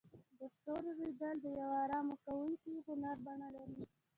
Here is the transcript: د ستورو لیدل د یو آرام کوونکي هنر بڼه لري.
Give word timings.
د 0.39 0.41
ستورو 0.55 0.89
لیدل 0.99 1.35
د 1.43 1.45
یو 1.59 1.69
آرام 1.83 2.07
کوونکي 2.23 2.73
هنر 2.87 3.17
بڼه 3.25 3.47
لري. 3.55 3.83